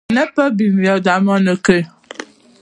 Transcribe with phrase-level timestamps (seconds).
[0.15, 1.79] نه په بنيادامانو کښې.